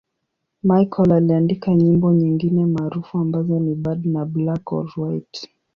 Michael 0.63 1.11
aliandika 1.13 1.75
nyimbo 1.75 2.13
nyingine 2.13 2.65
maarufu 2.65 3.17
ambazo 3.17 3.59
ni 3.59 3.75
'Bad' 3.75 4.05
na 4.07 4.25
'Black 4.25 4.71
or 4.73 4.89
White'. 4.97 5.49